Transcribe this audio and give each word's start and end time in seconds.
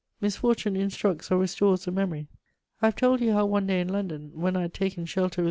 Misfortune 0.19 0.75
instructs 0.75 1.29
or 1.29 1.37
restores 1.37 1.85
the 1.85 1.91
memory. 1.91 2.25
I 2.81 2.87
have 2.87 2.95
told 2.95 3.21
you 3.21 3.33
how 3.33 3.45
one 3.45 3.67
day 3.67 3.81
in 3.81 3.89
London, 3.89 4.31
when 4.33 4.57
I 4.57 4.61
had 4.61 4.73
taken 4.73 5.05
shelter 5.05 5.37
with 5.37 5.39
M. 5.39 5.39